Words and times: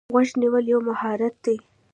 غوږ 0.13 0.29
نیول 0.41 0.65
یو 0.71 0.79
مهارت 0.89 1.35
دی. 1.45 1.57